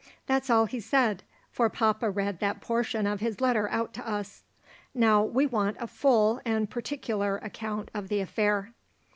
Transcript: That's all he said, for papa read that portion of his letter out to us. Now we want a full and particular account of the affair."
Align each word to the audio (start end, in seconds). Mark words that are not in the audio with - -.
That's 0.25 0.49
all 0.49 0.65
he 0.65 0.79
said, 0.79 1.21
for 1.51 1.69
papa 1.69 2.09
read 2.09 2.39
that 2.39 2.59
portion 2.59 3.05
of 3.05 3.19
his 3.19 3.39
letter 3.39 3.69
out 3.69 3.93
to 3.93 4.07
us. 4.09 4.41
Now 4.95 5.21
we 5.21 5.45
want 5.45 5.77
a 5.79 5.85
full 5.85 6.41
and 6.43 6.67
particular 6.67 7.37
account 7.37 7.91
of 7.93 8.07
the 8.07 8.19
affair." 8.19 8.73